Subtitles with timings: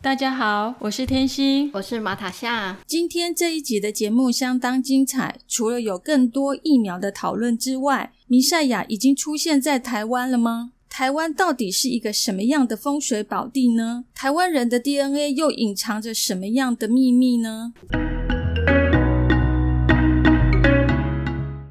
[0.00, 2.78] 大家好，我是天心，我是马塔夏。
[2.86, 10.70] 今天这一集的节目相当精彩，除了有更多疫苗的讨论之外，弥赛亚已经出现在台湾了吗？
[10.88, 14.04] 台湾到底是一个什么样的风水宝地呢？
[14.14, 17.74] 台湾人的 DNA 又隐藏着什么样的秘密呢？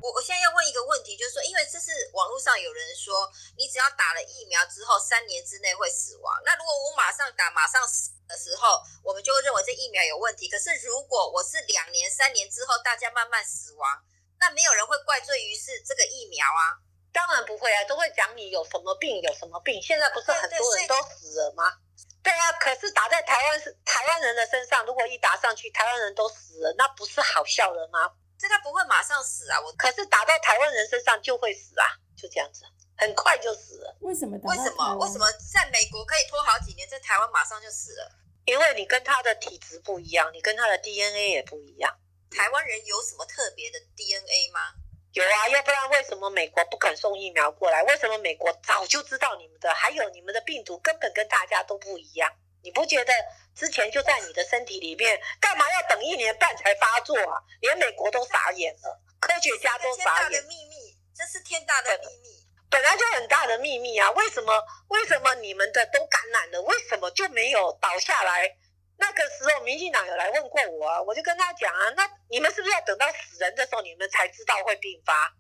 [0.04, 6.36] 我我现在要问一个问题，就是说，因为这是网络上有人说，你只要打了疫苗之后三年之内会死亡。
[6.44, 10.48] 那如果我马上打，马上死的时候，我们就会认为这疫苗有问题。
[10.48, 14.04] 可是如果我是两年、三年之后大家慢慢死亡，
[14.40, 16.78] 那没有人会怪罪于是这个疫苗啊？
[17.14, 19.82] 当然不会啊，都会讲你有什么病，有什么病。
[19.82, 21.74] 现在不是很多人都死了吗？
[22.22, 28.12] 对啊，可是打在台湾是台湾人的身上，如果一打上去，台湾人都死了，那不是好笑了吗？
[28.38, 32.66] 这个不会马上死啊，我可是打到台湾人身上就会死啊，就这样子，
[32.98, 33.96] 很快就死了。
[34.02, 34.38] 为什么？
[34.44, 34.96] 为什么？
[34.98, 38.12] 为什么在美国可以拖好几年，在台湾马上就死了？
[38.46, 41.98] 因为你跟他的体质不一样，你跟他的 DNA 也不一样。
[42.30, 44.74] 台湾人有什么特别的 DNA 吗？
[45.14, 47.84] 有啊，要不然为什么美国不肯送疫苗过来？
[47.84, 49.74] 为什么美国早就知道你们的？
[49.74, 52.32] 还有你们的病毒根本跟大家都不一样。
[52.62, 53.14] 你不觉得
[53.56, 57.42] 之前就在你的身体里面，干嘛要等一年半才发作啊？
[57.62, 60.44] 连美国都傻眼了，科学家都傻眼。
[60.46, 62.37] 秘密，这是天大的秘密，
[62.70, 64.12] 本来就很大的秘密啊！
[64.12, 64.64] 为什么？
[64.90, 68.58] 为什么你们的都感染了，为什么就没有倒下来？
[68.98, 75.34] 那个时候，民进党有来问过我啊，我就跟他讲啊，那你们是不是要等到死人的时候，你们才知道会并发？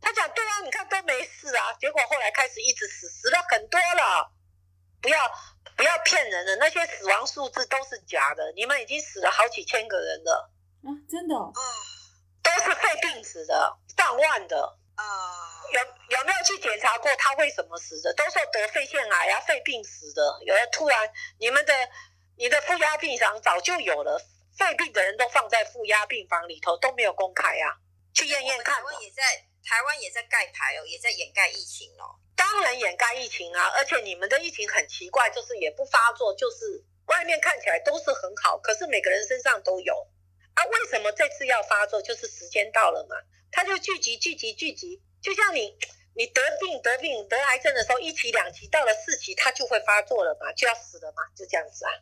[0.00, 4.32] 他讲对啊，你看都没事啊，结果后来开始一直死，死了很多了，
[5.00, 5.30] 不要。
[5.76, 8.52] 不要骗人了，那些死亡数字都是假的。
[8.56, 10.50] 你们已经死了好几千个人了
[10.82, 10.90] 啊！
[11.08, 11.52] 真的啊，
[12.42, 15.62] 都是肺病死的，上万的啊。
[15.70, 15.80] 有
[16.16, 18.12] 有没有去检查过他为什么死的？
[18.14, 20.22] 都说得肺腺癌啊、肺病死的。
[20.44, 21.74] 有的突然，你们的
[22.36, 24.18] 你的负压病房早就有了，
[24.56, 27.76] 肺病的人都放在负压病房里头，都没有公开啊。
[28.14, 28.76] 去验验看。
[28.76, 29.22] 台湾也在
[29.64, 32.16] 台湾也在盖牌哦，也在掩盖疫情哦。
[32.34, 40.06] 当然掩盖疫情啊，而且你们的疫情很奇怪，就是也不发作，就是外面看起来都是很好，可是每个人身上都有
[40.58, 40.64] 啊。
[40.66, 42.02] 为什么这次要发作？
[42.02, 43.16] 就是时间到了嘛，
[43.50, 45.76] 它就聚集聚集聚集，就像你
[46.14, 51.92] 你得病得病得癌症的时候，一期两期到了四期，它就会发作了嘛，就要死了嘛，就这样子啊。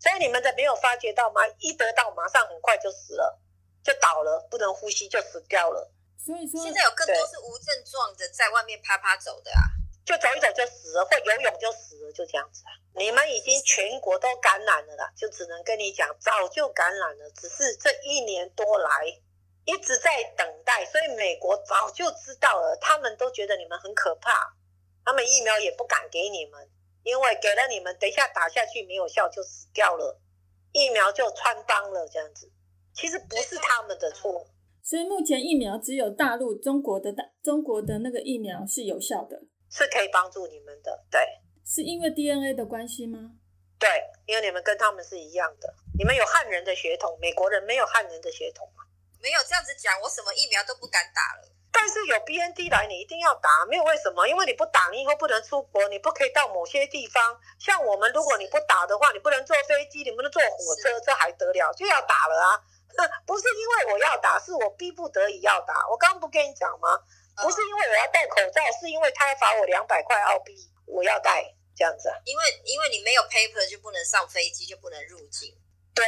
[0.00, 1.40] 所以你们的没有发觉到吗？
[1.58, 3.40] 一得到马上很快就死了，
[3.82, 5.90] 就倒了，不能呼吸就死掉了。
[6.24, 9.60] 所以说现在有更多是无症状的在外面啪啪走的啊。
[10.04, 12.70] 就走一走就死了，或游泳就死了，就这样子啊。
[12.94, 19.06] 你们已经全国都感染了啦，就只能跟你讲，早就感染了，只是这一年多来
[19.64, 24.54] 一直在等待，所以美国早就知道了，他们都觉得你们很可怕，
[25.04, 26.68] 他们疫苗也不敢给你们，
[27.02, 30.20] 因为给了你们，等一下打下去没有效就死掉了，
[30.72, 32.52] 疫苗就穿帮了这样子。
[32.92, 34.46] 其实不是他们的错，
[34.82, 39.40] 所以目前疫苗只有大陆中国的大中国的那个疫苗是有效的。
[39.70, 41.20] 是可以帮助你们的，对，
[41.64, 43.32] 是因为 DNA 的关系吗？
[43.78, 43.88] 对，
[44.26, 48.84] 因为你们跟他们是一样的，你们有汉人的血统，美国人没有汉人的血统吗？
[49.20, 51.50] 没有这样子讲，我什么疫苗都不敢打了。
[51.72, 54.28] 但是有 BND 来，你一定要打，没有为什么？
[54.28, 57.40] 因为你不打，你以后不能出国，你不可以到某些地方。
[57.58, 61.72] 像我们，如果你不打的话，你不能坐飞机，你不能坐火车，这还得了？
[61.72, 62.62] 就要打了啊！
[63.26, 65.88] 不是因为我要打，是我逼不得已要打。
[65.90, 67.00] 我刚刚不跟你讲吗？
[67.42, 71.44] 不是因为我要戴口罩，是因为他要罚我两百块澳币，我要戴
[71.76, 72.16] 这样子啊。
[72.24, 75.56] 因为因为你没有 paper 就不能上飞机，就不能入境。
[75.94, 76.06] 对，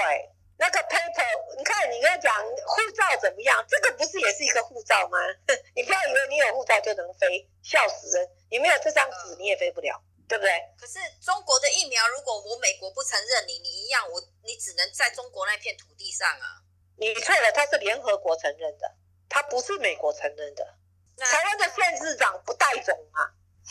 [0.59, 3.65] 那个 paper，你看你跟他讲护照怎么样？
[3.69, 5.19] 这个不是也是一个护照吗？
[5.75, 8.29] 你不要以为你有护照就能飞，笑死人！
[8.51, 10.51] 你没有这张纸你也飞不了，对不对？
[10.79, 16.63] 可是中国的疫苗，如果我美国不承认你，你一样，我你只能在中国那片土地上啊。
[16.99, 18.95] 你错了，它是联合国承认的，
[19.29, 20.75] 它不是美国承认的。
[21.19, 23.25] 台湾的县市长不带种啊！
[23.65, 23.71] 唉，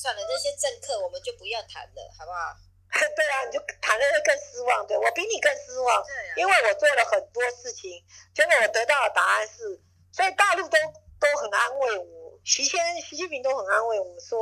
[0.00, 2.54] 算了，这些政客我们就不要谈了，好不好？
[2.88, 6.02] 对啊，你就谈了更失望，对我比你更失望。
[6.04, 8.04] 对啊，因为我做了很多事情，
[8.34, 9.80] 结果我得到的答案是，
[10.12, 10.78] 所以大陆都
[11.20, 14.38] 都很安慰我，习先习近平都很安慰我说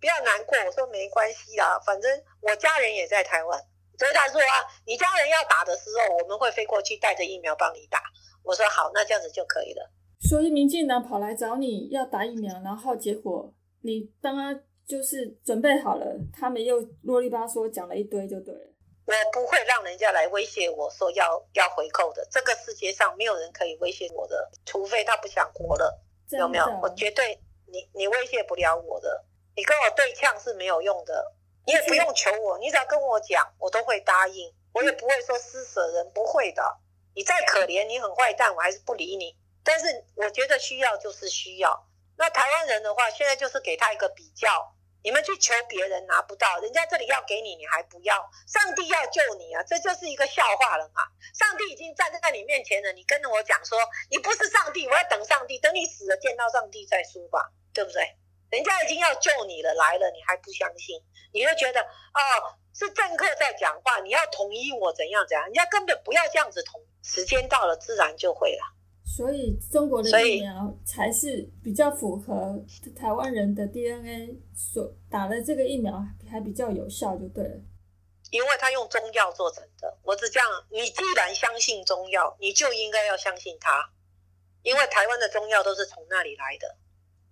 [0.00, 3.58] 不要难过，我说没关系啦，反正我家人也在台湾，
[3.98, 8.02] 所以他说啊，你家人要打的时候，我们会飞过去带着疫苗帮你打。
[8.44, 9.90] 我说好，那这样子就可以了。
[10.22, 13.52] 所以民进党跑来找你要打疫苗，然后结果
[13.82, 18.60] 你当他就是准备好了，他们又啰里吧嗦讲了一堆就对了。
[19.04, 26.64] 我不会让人家来威胁我说要要回扣的，这个世界上没有人可以威胁我的，除非他不想活了，有没有？
[26.80, 29.24] 我绝对你你威胁不了我的，
[29.56, 31.32] 你跟我对呛是没有用的，
[31.66, 36.62] 你也不用求我，你只要跟我讲，我都会答应，我也不会说施舍人，不会的。
[37.14, 39.36] 你再可怜，你很坏蛋，我还是不理你。
[39.64, 41.88] 但是我觉得需要就是需要。
[42.16, 44.74] 那台湾人的话，现在就是给他一个比较。
[45.04, 48.30] 你们去求别人拿不到，人家这里要给你，你还不要？
[48.46, 51.02] 上帝要救你啊，这就是一个笑话了嘛！
[51.34, 53.76] 上帝已经站在你面前了，你跟着我讲说
[54.10, 58.16] 你不是上帝，我要等上帝，等你死了见到上帝再说吧，对不对？
[58.50, 61.02] 人家已经要救你了，来了你还不相信？
[61.32, 65.46] 你就觉得哦，是政客在讲话，你要统一我怎样怎样？
[65.46, 68.62] 人家根本不要这样子统，时间到了自然就会了。
[69.04, 72.64] 所以中国的疫苗才是比较符合
[72.96, 77.60] 台湾人的 DNA，所打了这个疫苗还比较有效，就对了。
[78.30, 83.90] 因为它用中药做成的，我只讲，你既然相信中药，你就应该要相信它，
[84.62, 86.76] 因为台湾的中药都是从那里来的。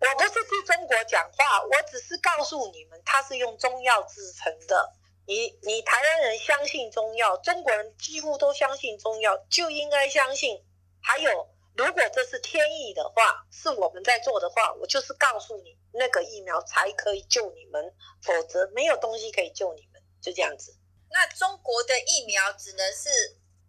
[0.01, 4.93] 我不是替中国讲话，我只是告诉你们，它是用中药制成的。
[5.25, 10.63] 你你台湾人相信中药，中国人几乎都相信中药，就应该相信。
[11.01, 11.49] 还有。
[11.77, 20.77] 如果这是天意的话，是我们在做的话，我就是告诉你，那个疫苗才可以救你们，否则没有东西可以救你们，就这样子。
[21.11, 23.09] 那中国的疫苗只能是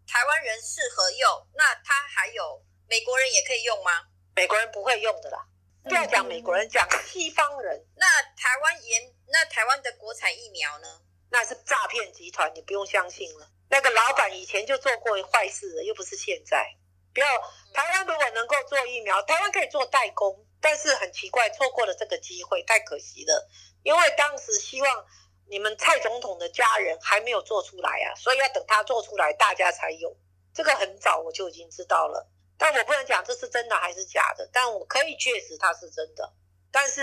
[0.05, 4.03] 台湾人适合用，那它还有美国人也可以用吗？
[4.35, 5.45] 美国人不会用的啦，
[5.83, 7.85] 不要讲美国人，讲西方人。
[7.95, 11.01] 那台湾研，那台湾的国产疫苗呢？
[11.29, 13.49] 那是诈骗集团，你不用相信了。
[13.69, 16.75] 那个老板以前就做过坏事了，又不是现在。
[17.13, 17.27] 不要，
[17.73, 23.49] 台湾如果能够做疫苗，台湾可以做代工，但是很奇怪，错过了这个机会，太可惜了。
[23.83, 25.05] 因为当时希望
[25.47, 30.15] 你们蔡总统的家人还没有做出来啊，所以要等他做出来，大家才有。
[30.53, 36.33] 这个很早我就已经知道了，但我不能讲这是真的还是假的，但我可以确实它是真的。
[36.71, 37.01] 但是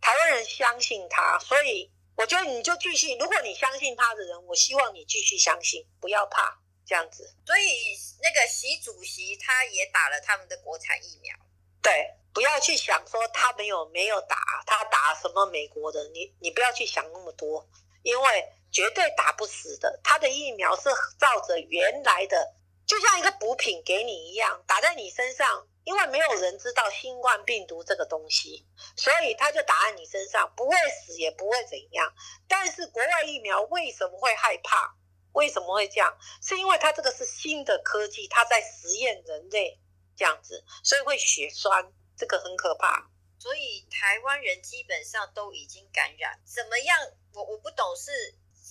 [0.00, 3.16] 台湾人相信他，所以我觉得你就继续。
[3.18, 6.59] 如果你相信他的人，我希望你继续相信，不要怕。
[6.90, 11.32] 这样子，所以那个习主席他也打了他们的国产疫苗。
[11.80, 17.64] 对，不要去想说他没有没有打，他打什么美国的，你你不要去想那么多，
[18.02, 20.00] 因为绝对打不死的。
[20.02, 22.54] 他的疫苗是照着原来的，
[22.84, 25.68] 就像一个补品给你一样，打在你身上。
[25.82, 28.66] 因为没有人知道新冠病毒这个东西，
[28.96, 32.12] 所以他就打在你身上，不会死也不会怎样。
[32.46, 34.94] 但是国外疫苗为什么会害怕？
[35.32, 36.16] 为什么会这样？
[36.42, 39.78] 是因为它这个是新的科技，它在实验人类
[40.16, 43.08] 这样子，所以会血栓，这个很可怕。
[43.38, 46.98] 所以台湾人基本上都已经感染，怎么样？
[47.32, 48.10] 我我不懂是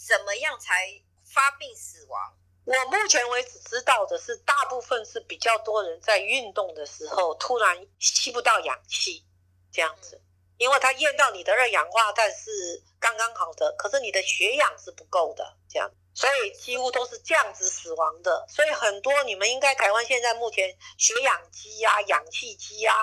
[0.08, 2.34] 怎么样才发病死亡。
[2.66, 9.26] 我目前为止知道的是，大部分是比较多人在运动的时候突然吸不到氧气
[9.72, 10.22] 这样子，
[10.58, 15.90] 因为它验到你的二氧化碳是刚刚好的，可是你的血氧是不够的这样。
[16.20, 22.94] 所以几乎都是这样子死亡的，所以很多你们应该台湾现在目前血氧机啊、氧气机啊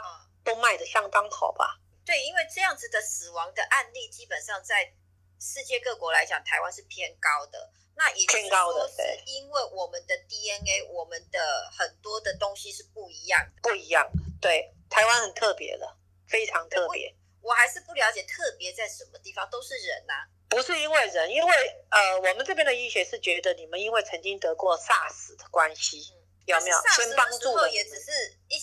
[0.44, 1.80] 都卖的相当好吧？
[2.04, 4.92] 对，因为这样子的死亡的案例，基本上在
[5.40, 7.72] 世界各国来讲，台湾是偏高的。
[7.96, 11.40] 那也就是说，是因为我们的 DNA，我们的
[11.72, 14.06] 很多的东西是不一样的，不一样。
[14.42, 15.96] 对，台湾很特别的，
[16.28, 17.16] 非常特别。
[17.40, 20.12] 我还是不了解特别在什么地方，都是人呐。
[20.48, 26.14] 不是因为人，因为呃，我们这边的医学是觉得你们因为曾经得过 SARS 的关系，
[26.46, 26.76] 有没有？
[26.94, 28.10] 先帮助的也只是
[28.48, 28.56] 一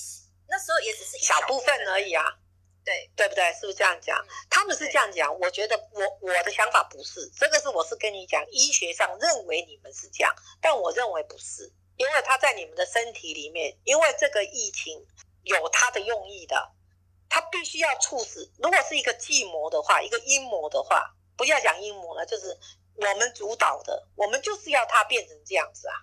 [0.48, 2.24] 那时候也只是一小部分而已啊，
[2.86, 3.52] 对对不对？
[3.54, 4.25] 是不是这样讲？
[4.50, 15.06] 他们是这样讲，我觉得我我的想法不是，这个是我是跟你讲，医学上认为你们是这样，但我认为不是，因为他在你们的身体里面，因为这个疫情
[15.44, 16.72] 有他的用意的，
[17.28, 21.13] 他必须要促使，如果是一个计谋的话，一个阴谋的话。
[21.36, 22.58] 不要讲阴谋了，就是
[22.96, 25.96] 我们主导的，我们就是要它变成这样子啊！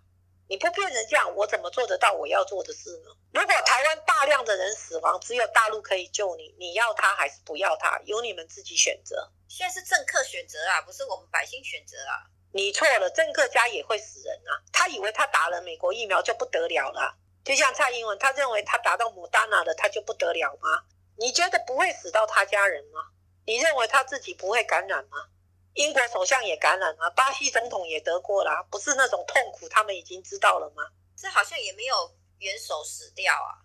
[0.48, 3.10] 你不变成这样，我怎么做得到我要做的事呢？
[3.32, 8.00] 如果台湾大量的人死亡，只有大陆可以救你，你要他还是不要他？
[8.04, 9.30] 由你们自己选择。
[9.48, 12.26] 现在是政客选择啊，不是我们百姓选择啊！
[12.52, 14.58] 你错了，政客家也会死人啊！
[14.72, 20.82] 他以为他打了美国疫苗就不得了了，就像蔡英文，他认为他打到牡丹娜了他就不得了吗？
[21.16, 23.00] 你觉得不会死到他家人吗？
[23.44, 25.28] 你认为他自己不会感染吗？
[25.74, 30.82] 英国首相也感染了，巴西总统也得过了，不是那种痛苦，他们已经知道了吗？
[31.16, 33.62] 这好像也没有元首死掉啊。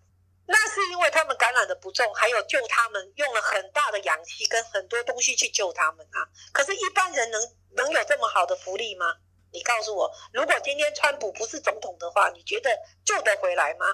[0.48, 6.30] 那是因为他们感染的不重，还有救他们用了很大的氧气跟很多东西去救他们啊。
[6.54, 9.18] 可是，一般人能能有这么好的福利吗？
[9.52, 12.70] 你告诉我，如果今天川普不是总统的话，你觉得
[13.04, 13.88] 救得回来吗？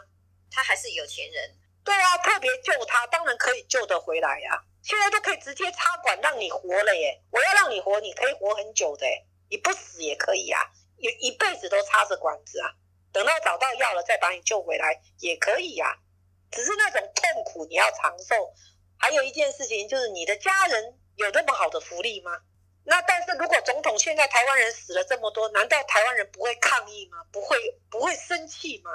[0.52, 1.56] 他还是有钱人。
[1.84, 4.64] 对啊，特别救他，当然可以救得回来呀。
[4.84, 7.22] 现在都可以直接插管让你活了耶！
[7.32, 9.06] 我要让你活，你可以活很久的，
[9.50, 10.60] 你不死也可以啊，
[10.98, 12.74] 一一辈子都插着管子啊，
[13.12, 15.98] 等到找到药了再把你救回来也可以呀。
[16.52, 18.54] 只是那种痛苦你要长寿，
[18.98, 22.32] 还有一件事情就是你的家人有那么好的福利吗？
[22.84, 27.24] 那但是如果总统现在台湾人死了这么多，难道台湾人不会抗议吗？
[27.32, 27.58] 不会
[27.90, 28.92] 不会生气吗？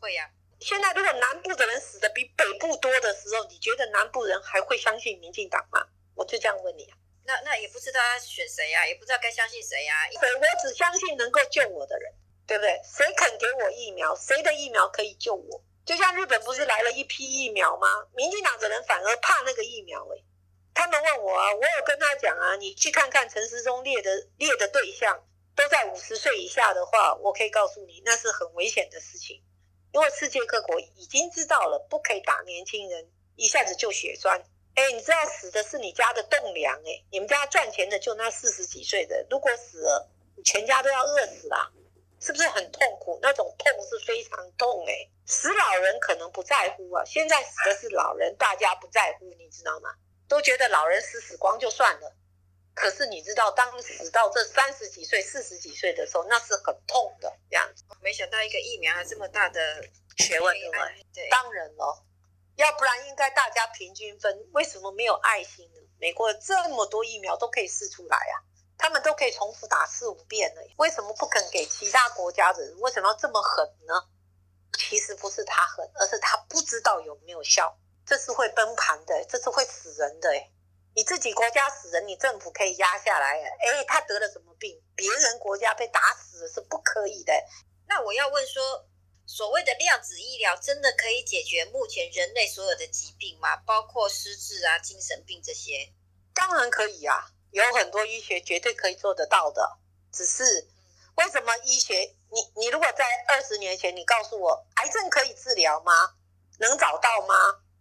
[0.00, 0.30] 会呀。
[0.64, 5.86] 现在如果南部的人死的比北部多的时候，你觉得南部人还会相信民进党吗？
[6.14, 6.96] 我就这样问你啊。
[7.26, 10.08] 那那也不知道要选谁呀，也不知道该相信谁呀。
[10.18, 12.10] 对，我只相信能够救我的人，
[12.46, 12.80] 对不对？
[12.82, 15.62] 谁肯给我疫苗，谁的疫苗可以救我？
[15.84, 18.06] 就像日本不是来了一批疫苗吗？
[18.14, 20.24] 民进党的人反而怕那个疫苗哎。
[20.72, 29.43] 他们问我啊，我有跟他讲啊，你去看看陈时中列的列的对象都在五十岁以下的话，我可以告诉你，那是很危险的事情，
[29.94, 34.42] 因为世界各国已经知道了，不可以打年轻人，一下子就血栓。
[34.74, 41.70] 哎，你知道死的是你家的栋梁哎，你们家赚钱的就那四十几岁的，如果死了，你全家都要饿死啦。
[42.18, 43.20] 是不是很痛苦？
[43.22, 45.08] 那种痛是非常痛哎！
[45.26, 49.94] 死老人可能不在乎啊，现在死的是老人，大家不在乎，你知道吗？
[50.26, 52.16] 都觉得老人死死光就算了。
[52.74, 57.84] 可是你知道，当死到这三十几岁、四十几岁的时候，那是很痛的这样子。
[58.00, 59.82] 没想到一个疫苗还这么大的
[60.18, 60.76] 学问，对不
[61.14, 61.28] 对？
[61.28, 62.04] 当然了，
[62.56, 64.48] 要不然应该大家平均分。
[64.52, 65.80] 为什么没有爱心呢？
[66.00, 68.34] 美国这么多疫苗都可以试出来啊！
[68.76, 72.78] 他们都可以重复打四五遍了，为什么不肯给其他国家的人？
[72.80, 73.94] 为什么要这么狠呢？
[74.76, 77.78] 其实不是他狠，而是他不知道有没有效。
[78.04, 80.28] 这是会崩盘的，这是会死人的。
[80.94, 83.40] 你自己国家死人，你政府可以压下来。
[83.40, 84.80] 哎，他得了什么病？
[84.94, 87.32] 别人国家被打死是不可以的。
[87.88, 88.86] 那我要问说，
[89.26, 93.56] 所谓的量子医疗真的可以解决目前人类所有的疾病吗？
[93.66, 95.92] 包括失智啊、精神病这些？
[96.32, 97.30] 当然可以啊。
[97.50, 99.78] 有很多医学绝对可以做得到的，
[100.12, 100.68] 只是
[101.16, 102.16] 为什么医学？
[102.30, 106.14] 你你如果在二十年前，你告诉我癌症可以治疗吗？
[106.58, 107.34] 能找到吗？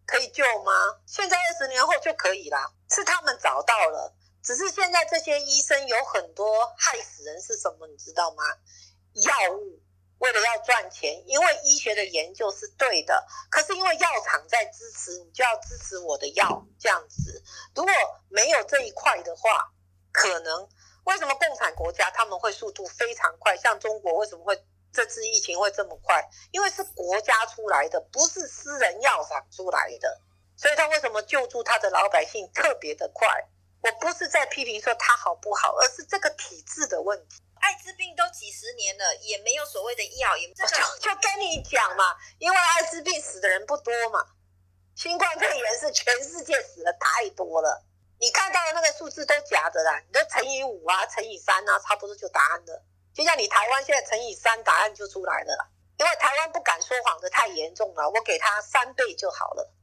[0.05, 0.99] 可以救吗？
[1.07, 7.87] 现在二十年后就可以了，是他们找到了，只是现在这些医生有很多害死人是什么？
[7.87, 8.43] 你知道吗？
[9.15, 9.79] 药物。
[10.19, 17.43] 为了要赚钱，因为医学的研究是对的，可是因为药厂在支持，你就要支持我的药这样子。
[17.75, 17.91] 如果
[18.29, 19.73] 没有这一块的话，
[20.13, 20.69] 可能
[21.03, 23.57] 为什么共产国家他们会速度非常快？
[23.57, 26.25] 像中国为什么会这次疫情会这么快？
[26.51, 30.21] 因为是国家出来的，不是私人药厂出来的，
[30.55, 33.27] 所以他为什么救助他的老百姓特别的快？
[33.81, 37.41] 我不是在批评说他好不好，而是这个体制的问题。
[37.59, 40.65] 艾滋病都几十年了，也没有所谓的药，也就
[40.99, 44.25] 就跟你讲嘛，因为艾滋病死的人不多嘛，
[44.95, 47.83] 新冠肺炎是全世界死的太多了，
[48.19, 52.83] 你看到的那个数字都假的啦，你都乘以五啊，乘以三啊，差不多就答案了。
[53.13, 59.73] 就像你台湾现在乘以三，答案就出来了，因为台湾不敢说谎的太严重了，我给他三倍就好了。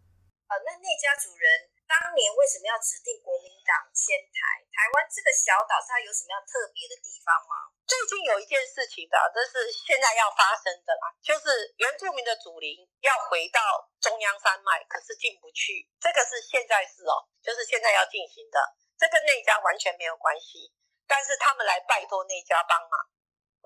[0.50, 1.70] 呃，那那家主人。
[1.90, 4.62] 当年为什么要指定国民党迁台？
[4.70, 7.66] 台湾这个小岛，它有什么样特别的地方吗？
[7.82, 15.90] 最近有一件事情的，这是现在要发生的啦，就是原住民的祖灵要回到中央山脉，可是进不去。
[15.98, 18.58] 这个是现在是哦，就是现在要进行的，
[18.94, 20.70] 这跟那家完全没有关系。
[21.10, 22.94] 但是他们来拜托那家帮忙。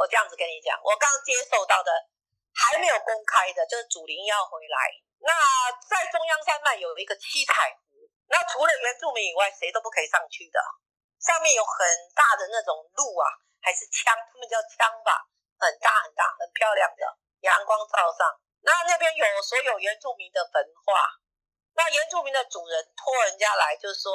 [0.01, 1.93] 我这样子跟你讲，我刚接受到的
[2.57, 5.05] 还没有公开的，就是祖灵要回来。
[5.25, 5.33] 那
[5.89, 8.05] 在中央山脉有一个七彩湖。
[8.29, 10.61] 那除了原住民以外，谁都不可以上去的。
[11.17, 11.81] 上面有很
[12.13, 13.25] 大的那种路啊，
[13.61, 15.25] 还是枪，他们叫枪吧，
[15.57, 17.05] 很大很大，很漂亮的，
[17.41, 18.29] 阳光照上。
[18.61, 21.09] 那那边有所有原住民的文化。
[21.73, 24.13] 那原住民的主人托人家来，就说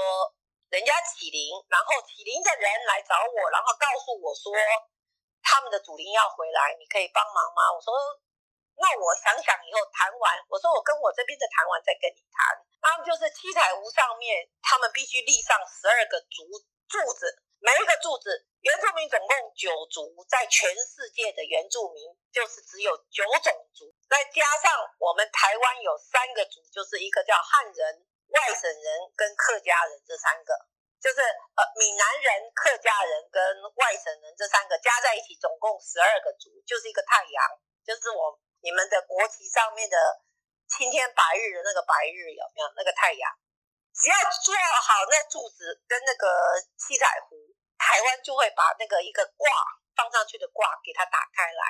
[0.70, 4.54] 人家起灵，然后起灵的人来找我，然后告诉我说
[5.42, 7.74] 他们的祖灵要回来，你可以帮忙吗？
[7.74, 7.94] 我说。
[8.80, 12.56] 那我想想以后谈完，我说我跟我这边的谈完再跟你谈。
[12.80, 16.48] 他们就是七彩湖上面，他们必须立上十二个竹
[16.88, 17.28] 柱子，
[17.60, 18.32] 每一个柱子
[18.64, 30.56] 原住民总共九族，在全世界的原住民就是只有九种族，再加上我们台湾有三个族，就是一个叫汉人、外省人跟客家人这三个。
[31.00, 33.40] 就是呃闽南人、客家人跟
[33.76, 37.40] 外省人这三个加在一起，总共十二个族，就是一个太阳，
[37.88, 39.96] 就是我你们的国旗上面的
[40.68, 43.26] 青天白日的那个白日有没有那个太阳？
[43.94, 46.28] 只要做好那柱子跟那个
[46.78, 47.36] 七彩湖，
[47.78, 49.50] 台湾就会把那个一个卦
[49.96, 51.64] 放上去的卦给它打开来。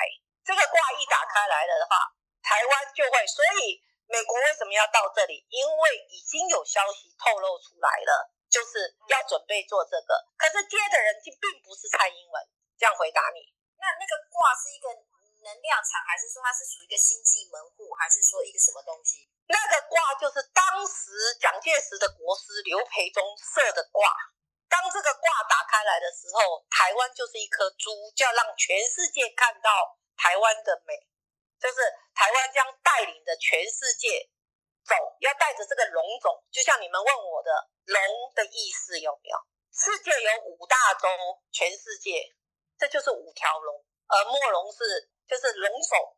[0.45, 1.95] 这个卦一打开来了的话，
[2.41, 3.25] 台湾就会。
[3.25, 5.45] 所以美国为什么要到这里？
[5.49, 8.33] 因为已经有消息透露出来了。
[8.49, 12.41] 就是要准备做这个，可是接的人就并不是蔡英文。
[12.79, 13.45] 这样回答你，
[13.77, 14.89] 那那个卦是一个
[15.43, 19.29] 能量场，还是说它是属于一个星际门户，还是说一个什么东西？
[19.47, 24.09] 那个卦就是当时蒋介石的国师刘培忠设的卦。
[24.69, 30.93] 当这个卦打开来的时候，台湾就是一颗珠，就要让全世界看到台湾的美，
[31.59, 31.81] 就是
[32.13, 34.29] 台湾将带领着全世界。
[34.89, 38.01] 走要带着这个龙种，就像你们问我的龙
[38.33, 39.37] 的意思有没有？
[39.69, 41.07] 世界有五大洲，
[41.51, 42.33] 全世界
[42.75, 46.17] 这就是五条龙，而莫龙是就是龙首，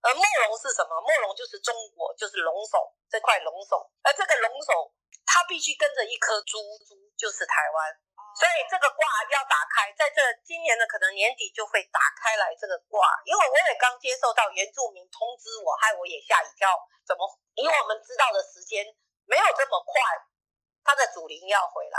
[0.00, 0.94] 而莫龙是什么？
[1.02, 4.94] 莫龙就是中国，就是龙首这块龙首，而这个龙首
[5.26, 7.90] 它必须跟着一颗珠，珠就是台湾，
[8.38, 9.02] 所以这个卦
[9.34, 16.70] 要打开，在这今年的可能年底就会打开来这个卦，因为我也刚接受到原住民通知我，害我也吓一跳，
[17.02, 17.26] 怎么？
[17.58, 18.86] 以我们知道的时间
[19.26, 19.98] 没有这么快，
[20.84, 21.98] 它的祖灵要回来，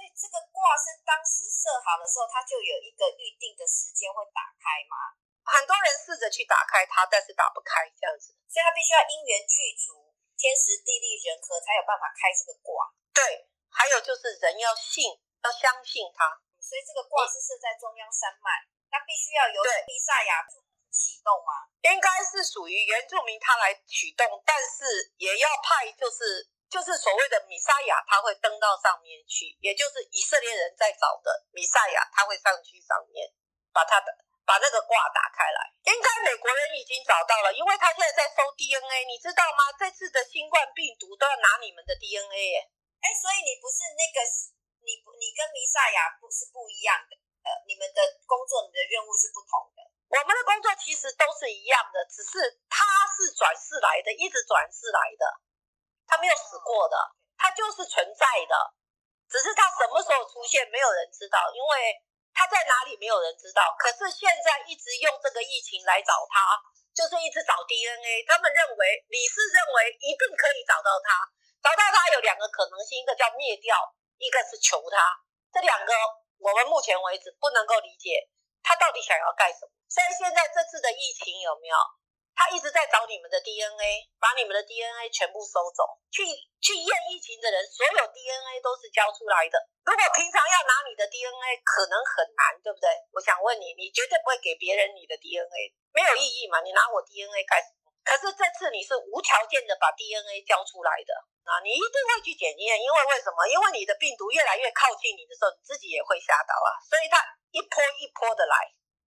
[0.00, 5.12] 所以这个卦是当时设好的时候，它就有一个预定的时间会打开吗？
[5.44, 12.88] 很多人试着去打开它，但是打不开这样子，所以它必须要因缘具足，天时地利人和才有办法开这个卦。
[13.12, 15.04] 对，还有就是人要信，
[15.44, 16.32] 要相信它。
[16.56, 18.48] 所以这个卦是设在中央山脉，
[18.88, 20.48] 那必须要由弥赛亚。
[20.90, 21.70] 启动吗？
[21.86, 33.26] 应该是属于原住民他来启动，但是也要派，就是就是所谓的米沙亚，他会登到上面去，也就是以色列人在找的米沙亚，他会上去上面，
[33.74, 34.06] 把他的
[34.46, 35.58] 把那个卦打开来。
[35.90, 39.74] 应该美国人已经找到了，因为他现在在收 DNA，你知道吗？
[39.74, 42.70] 这次的新冠病毒都要拿你们的 DNA 耶。
[43.02, 44.22] 哎，所以你不是那个，
[44.86, 47.98] 你不你跟弥赛亚不是不一样的，呃，你们的
[48.30, 49.82] 工作、你的任务是不同的。
[50.06, 52.38] 我们的工作其实都是一样的，只是
[52.70, 55.24] 他是转世来的，一直转世来的，
[56.10, 56.98] 他没有死过的，
[57.38, 58.54] 他就是存在的，
[59.30, 61.94] 只是他什么时候出现，没有人知道，因为
[62.34, 63.70] 他在哪里没有人知道。
[63.78, 66.58] 可是现在一直用这个疫情来找他，
[66.90, 68.26] 就是一直找 DNA。
[68.26, 71.22] 他们认为，李氏认为一定可以找到他，
[71.62, 73.78] 找到他有两个可能性，一个叫灭掉，
[74.18, 74.98] 一个是求他。
[75.54, 75.94] 这两个
[76.42, 78.26] 我们目前为止不能够理解。
[78.62, 79.72] 他到底想要干什么？
[79.88, 81.76] 所以现在这次的疫情有没有？
[82.40, 86.24] 他一直在找你们的 DNA，把你们的 DNA 全部收走，去
[86.56, 89.60] 去验疫情的人，所有 DNA 都是交出来的。
[89.84, 92.88] 如果平常要拿你的 DNA，可能很难，对不对？
[93.12, 96.64] 我想问你，你绝对不会给别人你的 DNA，没有意义嘛？
[96.64, 97.92] 你拿我 DNA 干什么？
[98.00, 101.12] 可是这次你是无条件的把 DNA 交出来的，
[101.44, 103.44] 啊，你一定会去检验，因为为什么？
[103.52, 107.20] 因为你的病毒越来越靠近你的时候，你自己也会吓到啊，所以他。
[107.52, 108.54] 一波一波的来，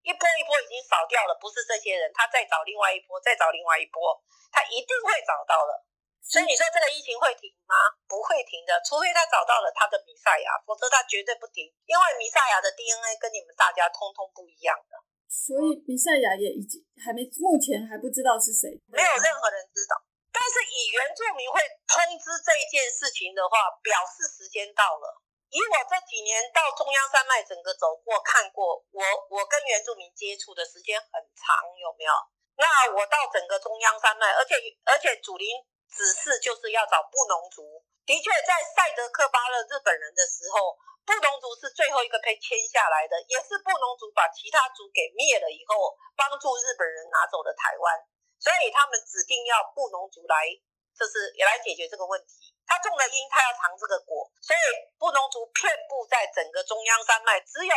[0.02, 4.18] 一波一波已经扫掉了，不是这些人，他再找另外一波，再找另外一波，
[4.50, 5.86] 他一定会找到了。
[6.22, 7.74] 所以你说这个疫情会停吗？
[8.06, 11.66] 不会停的，除非他找到了他的弥赛亚，否则他绝对不停。
[11.86, 14.94] 因为弥赛亚的 DNA 跟你们大家通通不一样的。
[15.26, 19.98] 所以弥赛亚也已经还没，目前还不知道是谁，没有任何人知道。
[20.30, 25.22] 但是以原住民会通知这一件事情的话，表示时间到了。
[25.52, 32.12] 以我这几年到中央山脉整个走过看过，我我跟原住民接触的时间很长，有没有？
[32.56, 34.56] 那我到整个中央山脉，而且
[34.88, 35.60] 而且祖灵
[35.92, 37.84] 指示就是要找布农族。
[38.08, 40.72] 的确，在赛德克巴勒日本人的时候，
[41.04, 48.00] 布农族是最后一个被签下来的，也是布农族把其他族给灭了以后，帮助日本人拿走了台湾，
[48.40, 50.48] 所以他们指定要布农族来，
[50.96, 52.51] 就是也来解决这个问题。
[52.72, 54.60] 他种了因，他要尝这个果，所以
[54.96, 57.74] 布农族遍布在整个中央山脉，只有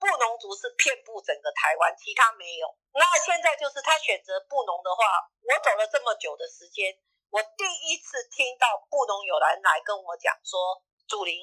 [0.00, 2.64] 布农族是遍布整个台湾，其他没有。
[2.96, 6.88] 那现在就是他选择布农的话，我走了这么久的时间，
[7.28, 11.36] 我第一次听到布农有人来跟我讲说，祖灵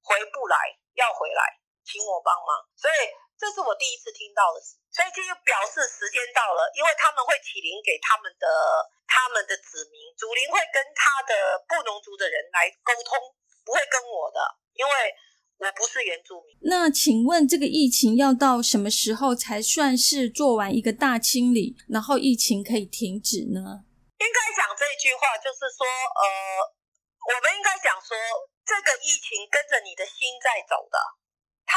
[0.00, 0.56] 回不来，
[0.94, 2.64] 要回来，请我帮忙。
[2.80, 8.46] 所以这是我第一次听到的事，所以这就表示时间到了，因为他们会起灵给他们的。
[9.10, 11.32] 他们的子民，祖灵会跟他的
[11.64, 13.16] 布农族的人来沟通，
[13.64, 14.38] 不会跟我的，
[14.76, 14.92] 因为
[15.56, 16.52] 我不是原住民。
[16.68, 23.88] 那请问这个疫情要到什么时候才算是做完一个大清理，然后疫情可以停止呢？
[24.20, 26.28] 应该讲这句话，就是说，呃，
[27.32, 28.12] 我们应该讲说，
[28.68, 31.00] 这个疫情跟着你的心在走的，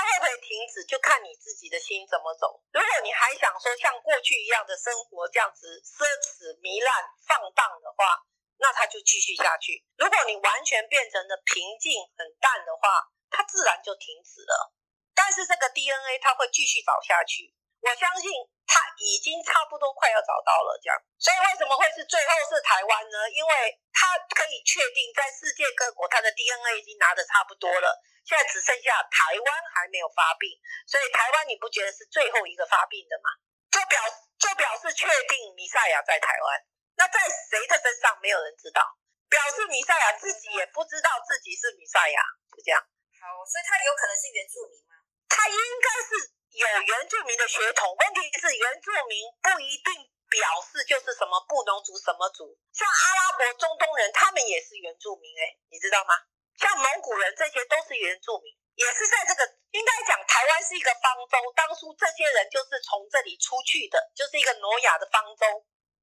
[0.02, 2.58] 它会不会停止，就看你自己的心怎么走。
[2.74, 8.26] 如果你还想说像过去一样的生活这样子奢侈糜烂放荡的话，
[8.58, 9.86] 那它就继续下去。
[9.98, 14.74] 如果你完全变成了平静很淡的话，它自然就停止了。
[15.14, 18.30] 但是这个 DNA 它会继续找下去，我相信
[18.70, 20.96] 他已经差不多快要找到了这样。
[21.18, 23.18] 所以为什么会是最后是台湾呢？
[23.30, 23.52] 因为
[23.92, 27.90] 他可以确定在世界各国他的 DNA 已经拿的差不多了，
[28.26, 30.50] 现在只剩下台湾还没有发病，
[30.86, 33.30] 所以台湾你不觉得是最后一个发病的吗？
[33.72, 33.98] 就表
[34.38, 36.62] 就表示确定弥赛亚在台湾，
[36.98, 37.18] 那在
[37.50, 38.84] 谁的身上没有人知道，
[39.30, 42.22] 表示弥赛亚自己也不知道自己是弥赛亚，
[42.54, 42.78] 是这样。
[42.78, 44.94] 好，所以他有可能是原住民吗？
[45.30, 49.88] 他应该是有原住民的血统，问题是原住民不一定
[50.28, 56.12] 表示就是什么布农族什么族，像阿拉伯、中东人，他们也是原住民，哎，你知道吗？
[56.60, 65.48] 像蒙古人这些都是原住民，也是在这个应该讲台湾是一个方舟，当初这些人就是从这里出去的，就是一个挪亚的方舟。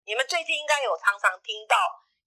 [0.04, 1.76] 你们最近应该有常常听到。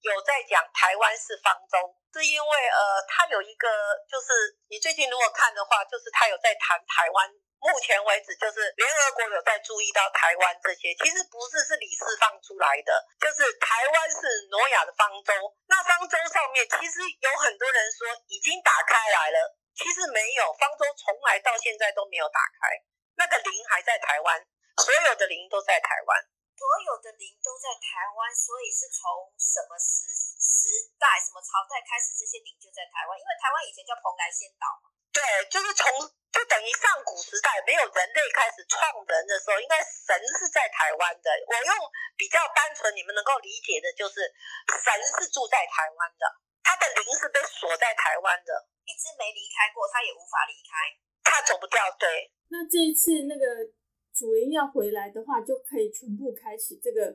[0.01, 1.77] 有在讲台湾是方舟，
[2.13, 3.67] 是因为呃，他有一个
[4.09, 7.29] 就是你最近如果看的话，就是他有在谈台湾。
[7.61, 12.89] 目前为止，就是联合国有在注意到台湾这些，其实不是是李四放出来的，
[13.21, 15.29] 就是台湾是挪亚的方舟。
[15.69, 19.37] 那方舟上面其实有很多人说已经打开来了，
[19.77, 22.81] 其实没有，方舟从来到现在都没有打开，
[23.21, 24.41] 那个零还在台湾，
[24.81, 26.17] 所有的零都在台湾。
[26.61, 33.17] 所有的灵都在台湾，所以是从什么时时代、什么朝代开始，这些灵就在台湾。
[33.17, 34.93] 因为台湾以前叫蓬莱仙岛嘛。
[35.09, 35.89] 对，就是从
[36.29, 41.33] 就等于上古时代没有人类开始创人的时候，应该神是在台湾的。
[41.49, 41.73] 我用
[42.13, 44.21] 比较单纯、你们能够理解的，就是
[44.69, 44.85] 神
[45.17, 46.29] 是住在台湾的，
[46.61, 50.93] 他的灵是被锁在台湾的，一直没离开过，他也无法离开，
[51.25, 51.89] 他走不掉。
[51.97, 53.80] 对，那这一次那个。
[54.21, 57.09] 主灵要回来的话，就可以全部开启这个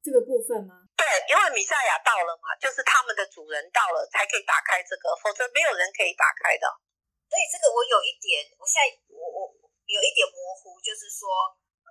[0.00, 0.88] 这个部分吗？
[0.96, 6.64] 对，因为米赛亚到了嘛，就是他们的主人到了才可以打开这个，否则没有人可以打开的。
[7.28, 9.52] 所以这个我有一点，我现在我我
[9.84, 11.28] 有一点模糊，就是说，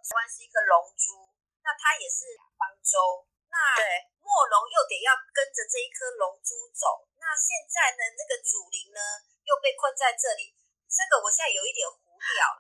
[0.02, 1.30] 台湾是一颗龙珠，
[1.62, 3.78] 那它也是方舟，那
[4.18, 10.58] 墨龙又得要跟着这一颗龙珠走，那现在呢，那个主灵呢又被困在这里，
[10.90, 11.86] 这个我现在有一点。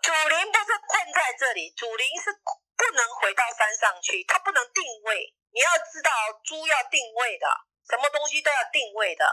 [0.02, 5.34] 主灵不是困在这里，主灵是不能回到山上去，它不能定位。
[5.52, 6.12] 你要知道，
[6.44, 7.48] 猪要定位的，
[7.90, 9.24] 什么东西都要定位的，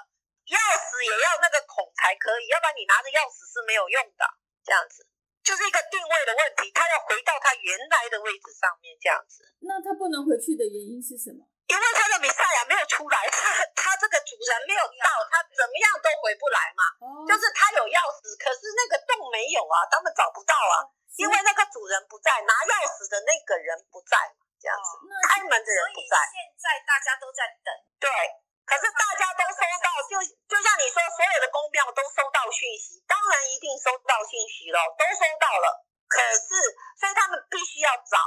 [0.47, 4.25] 钥匙也要那个孔才可以，要不然你拿着钥匙是没有用的。
[4.63, 5.03] 这样子
[5.43, 8.95] 就是一个定位的问题，它要回到它原来的位置上面。
[9.03, 11.43] 这样子，那它不能回去的原因是什么？
[11.73, 16.85] 因为他的比赛亚没有出来，他 他这个主人没有到，他怎么样都回不来嘛。
[17.25, 20.85] 就是他有钥匙，可是那个洞没有啊，他们找不到啊，
[21.17, 25.01] 因为那个主人不在，拿钥匙的那个人不在嘛，这样子，
[25.33, 26.15] 开门的人不在。
[26.29, 27.73] 现在大家都在等。
[27.97, 28.13] 对，
[28.69, 35.89] 可是大家都收到，就就像你说，所有的公庙都收到讯息，当然一定收到讯息了，都收到了。
[36.05, 36.53] 可是，
[37.01, 38.21] 所以他们必须要找。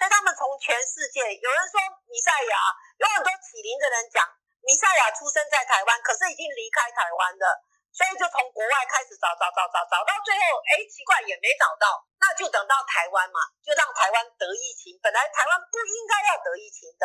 [0.00, 1.76] 所以他们从全世界，有人说
[2.08, 2.56] 米赛亚，
[2.96, 4.24] 有很多启灵的人讲
[4.64, 7.60] 米赛亚出生在台湾，可是已经离开台湾了，
[7.92, 14.96] 所以就从国外开始找找找找找到最后，哎，奇怪也没找到，那就等到台湾嘛，就让台湾得疫情。
[15.04, 17.04] 本来台湾不应该要得疫情的，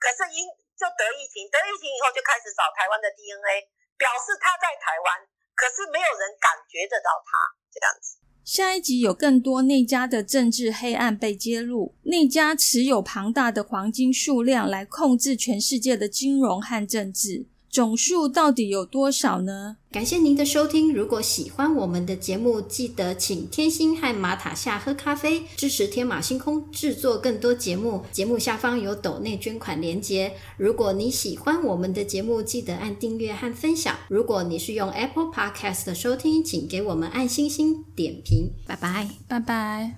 [0.00, 0.48] 可是因
[0.80, 3.68] 就得疫情，得疫情以后就开始找台湾的 DNA，
[4.00, 8.16] 表示他在台湾，可是没有人感觉得到他这样子。
[8.44, 17.46] 下一集有更多内家的政治黑暗被揭露，内家持有庞大的黄金数量来控制全世界的金融和政治。
[17.70, 19.76] 总数到底有多少呢？
[19.92, 20.92] 感谢您的收听。
[20.92, 28.04] 如果喜欢我们的节目，记得请天星和马塔下喝咖啡，支持天马星空制作更多节目。
[28.10, 30.32] 节目下方有抖内捐款连结。
[30.56, 33.96] 如果你喜欢我们的节目，记得按订阅和分享。
[34.08, 38.50] 如果你是用 Apple Podcast 收听，请给我们按星星点评。
[38.66, 39.94] 拜拜，拜拜。